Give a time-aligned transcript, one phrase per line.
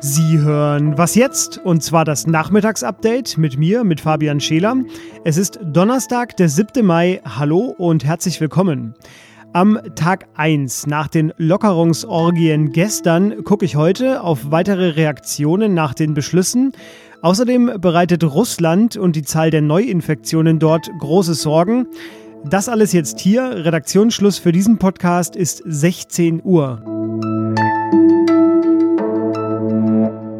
[0.00, 1.58] Sie hören Was jetzt?
[1.58, 4.76] Und zwar das Nachmittagsupdate mit mir, mit Fabian Scheler.
[5.24, 6.86] Es ist Donnerstag, der 7.
[6.86, 7.20] Mai.
[7.24, 8.94] Hallo und herzlich willkommen.
[9.52, 16.14] Am Tag 1 nach den Lockerungsorgien gestern gucke ich heute auf weitere Reaktionen nach den
[16.14, 16.72] Beschlüssen.
[17.22, 21.86] Außerdem bereitet Russland und die Zahl der Neuinfektionen dort große Sorgen.
[22.48, 23.64] Das alles jetzt hier.
[23.64, 26.80] Redaktionsschluss für diesen Podcast ist 16 Uhr.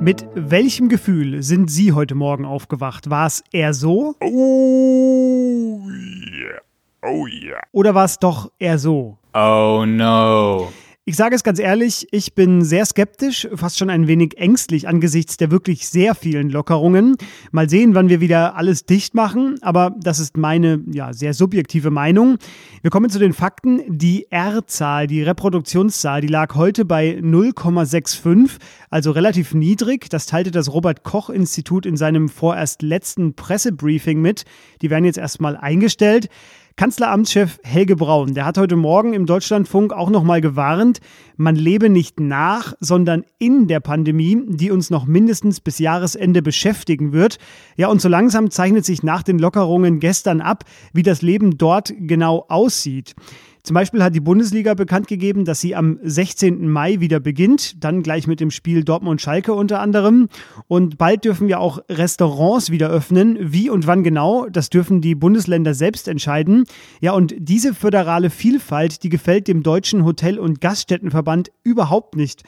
[0.00, 3.08] Mit welchem Gefühl sind Sie heute Morgen aufgewacht?
[3.08, 4.16] War es eher so?
[4.20, 6.60] Oh yeah.
[7.04, 7.60] Oh yeah.
[7.70, 9.18] Oder war es doch eher so?
[9.32, 10.72] Oh no.
[11.04, 15.36] Ich sage es ganz ehrlich, ich bin sehr skeptisch, fast schon ein wenig ängstlich angesichts
[15.36, 17.16] der wirklich sehr vielen Lockerungen.
[17.50, 21.90] Mal sehen, wann wir wieder alles dicht machen, aber das ist meine ja, sehr subjektive
[21.90, 22.38] Meinung.
[22.82, 23.82] Wir kommen zu den Fakten.
[23.88, 30.08] Die R-Zahl, die Reproduktionszahl, die lag heute bei 0,65, also relativ niedrig.
[30.08, 34.44] Das teilte das Robert Koch Institut in seinem vorerst letzten Pressebriefing mit.
[34.82, 36.28] Die werden jetzt erstmal eingestellt.
[36.76, 41.00] Kanzleramtschef Helge Braun, der hat heute Morgen im Deutschlandfunk auch nochmal gewarnt,
[41.36, 47.12] man lebe nicht nach, sondern in der Pandemie, die uns noch mindestens bis Jahresende beschäftigen
[47.12, 47.38] wird.
[47.76, 51.92] Ja, und so langsam zeichnet sich nach den Lockerungen gestern ab, wie das Leben dort
[51.98, 53.14] genau aussieht.
[53.64, 56.68] Zum Beispiel hat die Bundesliga bekannt gegeben, dass sie am 16.
[56.68, 60.28] Mai wieder beginnt, dann gleich mit dem Spiel Dortmund-Schalke unter anderem.
[60.66, 63.38] Und bald dürfen ja auch Restaurants wieder öffnen.
[63.40, 66.64] Wie und wann genau, das dürfen die Bundesländer selbst entscheiden.
[67.00, 72.42] Ja, und diese föderale Vielfalt, die gefällt dem Deutschen Hotel- und Gaststättenverband überhaupt nicht.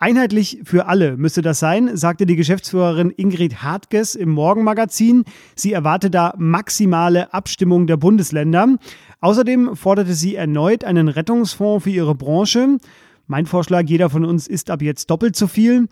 [0.00, 5.24] Einheitlich für alle müsste das sein, sagte die Geschäftsführerin Ingrid Hartges im Morgenmagazin.
[5.56, 8.76] Sie erwarte da maximale Abstimmung der Bundesländer.
[9.20, 12.78] Außerdem forderte sie erneut einen Rettungsfonds für ihre Branche.
[13.26, 15.88] Mein Vorschlag, jeder von uns isst ab jetzt doppelt so viel.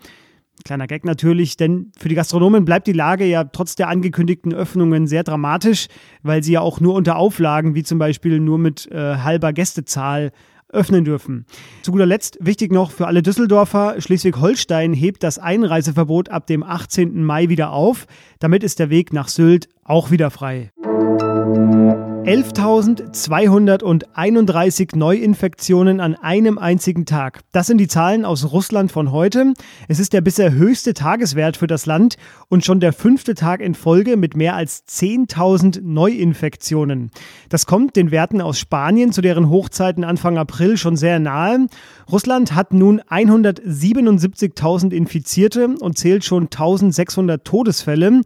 [0.63, 5.05] Kleiner Gag natürlich, denn für die Gastronomen bleibt die Lage ja trotz der angekündigten Öffnungen
[5.07, 5.87] sehr dramatisch,
[6.23, 10.31] weil sie ja auch nur unter Auflagen, wie zum Beispiel nur mit äh, halber Gästezahl,
[10.69, 11.45] öffnen dürfen.
[11.81, 17.23] Zu guter Letzt wichtig noch für alle Düsseldorfer, Schleswig-Holstein hebt das Einreiseverbot ab dem 18.
[17.23, 18.05] Mai wieder auf.
[18.39, 20.71] Damit ist der Weg nach Sylt auch wieder frei.
[22.27, 27.39] 11.231 Neuinfektionen an einem einzigen Tag.
[27.53, 29.53] Das sind die Zahlen aus Russland von heute.
[29.87, 32.17] Es ist der bisher höchste Tageswert für das Land
[32.49, 37.11] und schon der fünfte Tag in Folge mit mehr als 10.000 Neuinfektionen.
[37.47, 41.67] Das kommt den Werten aus Spanien zu deren Hochzeiten Anfang April schon sehr nahe.
[42.11, 48.19] Russland hat nun 177.000 Infizierte und zählt schon 1.600 Todesfälle.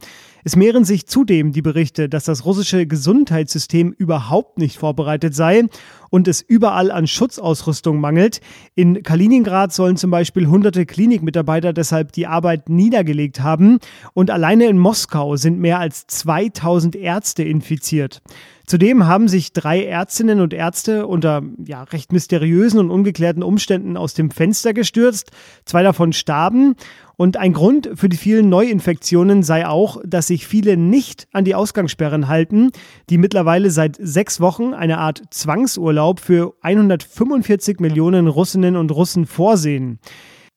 [0.44, 5.64] Es mehren sich zudem die Berichte, dass das russische Gesundheitssystem überhaupt nicht vorbereitet sei
[6.10, 8.40] und es überall an Schutzausrüstung mangelt.
[8.74, 13.78] In Kaliningrad sollen zum Beispiel hunderte Klinikmitarbeiter deshalb die Arbeit niedergelegt haben
[14.14, 18.20] und alleine in Moskau sind mehr als 2000 Ärzte infiziert.
[18.66, 24.14] Zudem haben sich drei Ärztinnen und Ärzte unter ja, recht mysteriösen und ungeklärten Umständen aus
[24.14, 25.30] dem Fenster gestürzt.
[25.64, 26.74] Zwei davon starben.
[27.16, 31.54] Und ein Grund für die vielen Neuinfektionen sei auch, dass sich viele nicht an die
[31.54, 32.70] Ausgangssperren halten,
[33.10, 39.98] die mittlerweile seit sechs Wochen eine Art Zwangsurlaub für 145 Millionen Russinnen und Russen vorsehen.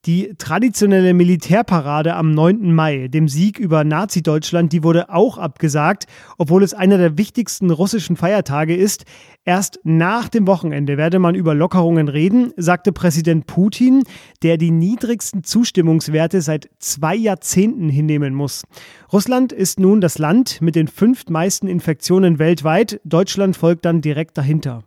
[0.05, 2.71] Die traditionelle Militärparade am 9.
[2.75, 6.05] Mai, dem Sieg über Nazi-Deutschland, die wurde auch abgesagt,
[6.37, 9.05] obwohl es einer der wichtigsten russischen Feiertage ist.
[9.45, 14.03] Erst nach dem Wochenende werde man über Lockerungen reden, sagte Präsident Putin,
[14.43, 18.61] der die niedrigsten Zustimmungswerte seit zwei Jahrzehnten hinnehmen muss.
[19.11, 23.01] Russland ist nun das Land mit den fünftmeisten Infektionen weltweit.
[23.05, 24.83] Deutschland folgt dann direkt dahinter.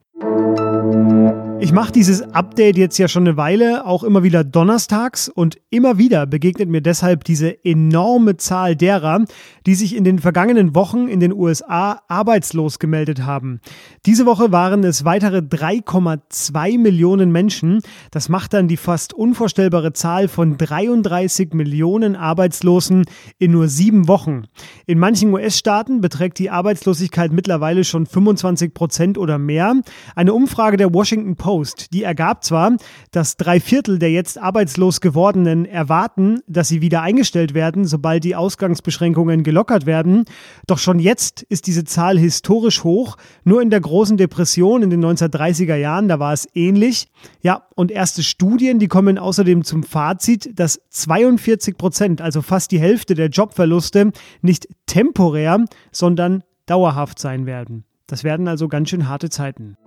[1.60, 5.98] Ich mache dieses Update jetzt ja schon eine Weile, auch immer wieder donnerstags und immer
[5.98, 9.24] wieder begegnet mir deshalb diese enorme Zahl derer,
[9.66, 13.60] die sich in den vergangenen Wochen in den USA arbeitslos gemeldet haben.
[14.06, 17.80] Diese Woche waren es weitere 3,2 Millionen Menschen.
[18.12, 23.04] Das macht dann die fast unvorstellbare Zahl von 33 Millionen Arbeitslosen
[23.38, 24.44] in nur sieben Wochen.
[24.86, 29.74] In manchen US-Staaten beträgt die Arbeitslosigkeit mittlerweile schon 25 Prozent oder mehr.
[30.14, 31.94] Eine Umfrage der Washington Post Post.
[31.94, 32.76] Die ergab zwar,
[33.10, 38.36] dass drei Viertel der jetzt arbeitslos gewordenen erwarten, dass sie wieder eingestellt werden, sobald die
[38.36, 40.26] Ausgangsbeschränkungen gelockert werden.
[40.66, 43.16] Doch schon jetzt ist diese Zahl historisch hoch.
[43.44, 47.08] Nur in der großen Depression in den 1930er Jahren, da war es ähnlich.
[47.40, 52.78] Ja, und erste Studien, die kommen außerdem zum Fazit, dass 42 Prozent, also fast die
[52.78, 54.12] Hälfte der Jobverluste,
[54.42, 57.84] nicht temporär, sondern dauerhaft sein werden.
[58.06, 59.78] Das werden also ganz schön harte Zeiten.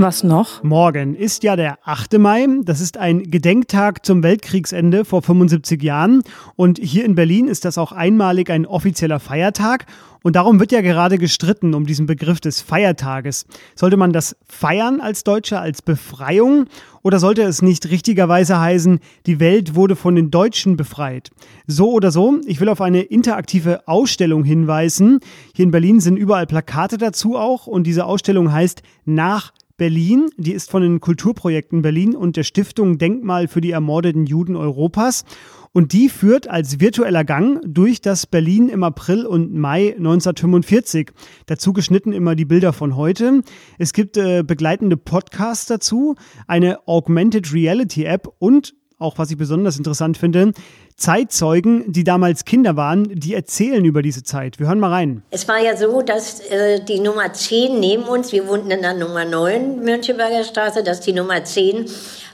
[0.00, 0.62] Was noch?
[0.62, 2.16] Morgen ist ja der 8.
[2.16, 2.46] Mai.
[2.62, 6.22] Das ist ein Gedenktag zum Weltkriegsende vor 75 Jahren.
[6.56, 9.84] Und hier in Berlin ist das auch einmalig ein offizieller Feiertag.
[10.22, 13.44] Und darum wird ja gerade gestritten um diesen Begriff des Feiertages.
[13.74, 16.64] Sollte man das feiern als Deutscher, als Befreiung?
[17.02, 21.30] Oder sollte es nicht richtigerweise heißen, die Welt wurde von den Deutschen befreit?
[21.66, 25.20] So oder so, ich will auf eine interaktive Ausstellung hinweisen.
[25.54, 27.66] Hier in Berlin sind überall Plakate dazu auch.
[27.66, 30.28] Und diese Ausstellung heißt Nach Berlin.
[30.36, 35.24] Die ist von den Kulturprojekten Berlin und der Stiftung Denkmal für die ermordeten Juden Europas.
[35.72, 41.12] Und die führt als virtueller Gang durch das Berlin im April und Mai 1945.
[41.46, 43.40] Dazu geschnitten immer die Bilder von heute.
[43.78, 46.14] Es gibt äh, begleitende Podcasts dazu,
[46.46, 50.52] eine Augmented Reality App und auch was ich besonders interessant finde,
[50.96, 54.58] Zeitzeugen, die damals Kinder waren, die erzählen über diese Zeit.
[54.58, 55.22] Wir hören mal rein.
[55.30, 58.94] Es war ja so, dass äh, die Nummer 10 neben uns, wir wohnten in der
[58.94, 61.86] Nummer 9 Müncheberger Straße, dass die Nummer 10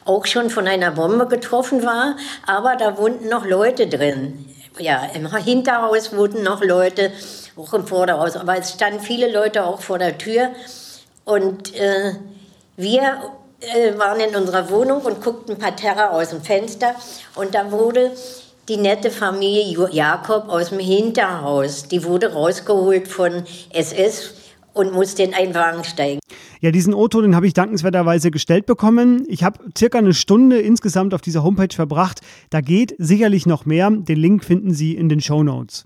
[0.05, 2.17] auch schon von einer Bombe getroffen war,
[2.47, 4.45] aber da wohnten noch Leute drin.
[4.79, 7.13] Ja, im Hinterhaus wohnten noch Leute,
[7.57, 10.51] auch im Vorderhaus, aber es standen viele Leute auch vor der Tür
[11.25, 12.13] und äh,
[12.77, 13.19] wir
[13.61, 16.95] äh, waren in unserer Wohnung und guckten Parterre aus dem Fenster
[17.35, 18.13] und da wurde
[18.69, 24.35] die nette Familie Jakob aus dem Hinterhaus, die wurde rausgeholt von SS
[24.73, 26.21] und musste in einen Wagen steigen.
[26.61, 29.25] Ja, diesen Otto, den habe ich dankenswerterweise gestellt bekommen.
[29.29, 32.21] Ich habe circa eine Stunde insgesamt auf dieser Homepage verbracht.
[32.51, 33.91] Da geht sicherlich noch mehr.
[33.91, 35.85] Den Link finden Sie in den Show Notes.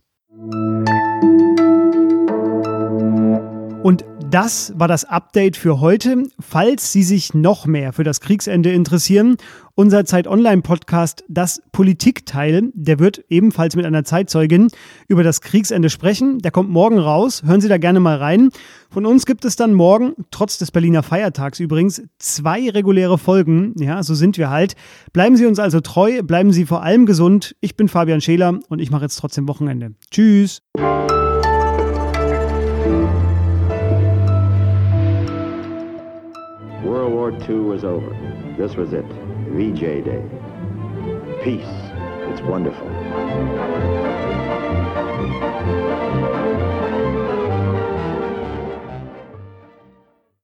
[4.30, 6.22] Das war das Update für heute.
[6.38, 9.36] Falls Sie sich noch mehr für das Kriegsende interessieren,
[9.74, 14.68] unser Zeit Online Podcast, das Politikteil, der wird ebenfalls mit einer Zeitzeugin
[15.08, 16.38] über das Kriegsende sprechen.
[16.38, 17.42] Der kommt morgen raus.
[17.44, 18.50] Hören Sie da gerne mal rein.
[18.88, 23.74] Von uns gibt es dann morgen, trotz des Berliner Feiertags übrigens, zwei reguläre Folgen.
[23.78, 24.76] Ja, so sind wir halt.
[25.12, 27.56] Bleiben Sie uns also treu, bleiben Sie vor allem gesund.
[27.60, 29.94] Ich bin Fabian Scheler und ich mache jetzt trotzdem Wochenende.
[30.12, 30.62] Tschüss.
[36.84, 38.10] World War II was over.
[38.56, 39.04] This was it.
[39.48, 40.22] VJ Day.
[41.42, 41.64] Peace.
[42.30, 42.88] It's wonderful.